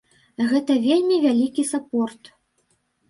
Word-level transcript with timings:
Гэта 0.53 0.77
вельмі 0.85 1.19
вялікі 1.25 1.67
сапорт. 1.73 2.23